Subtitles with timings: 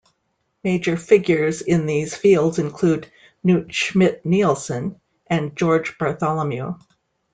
[0.63, 3.11] Major figures in these fields include
[3.45, 6.73] Knut Schmidt-Nielsen and George Bartholomew.